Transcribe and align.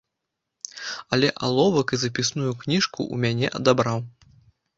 Але 1.17 1.29
аловак 1.47 1.87
і 1.99 1.99
запісную 2.05 2.51
кніжку 2.65 3.01
ў 3.13 3.27
мяне 3.27 3.47
адабраў. 3.61 3.97